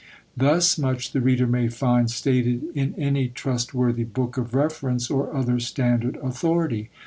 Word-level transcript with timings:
Thus 0.35 0.79
much 0.79 1.11
the 1.11 1.21
reader 1.21 1.45
may 1.45 1.67
find 1.67 2.09
stated 2.09 2.69
in 2.73 2.95
any 2.95 3.27
trustworthy 3.29 4.03
book 4.03 4.35
of 4.35 4.55
reference 4.55 5.11
or 5.11 5.31
other 5.31 5.59
standard 5.59 6.15
authority. 6.23 6.89